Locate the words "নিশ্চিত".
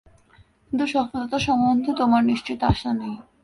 2.25-2.59